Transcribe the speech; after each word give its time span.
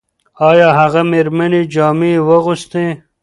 ایا 0.49 0.69
هغه 0.79 1.01
مېرمنې 1.11 1.61
جامې 1.73 2.13
واغوستې؟ 2.27 2.85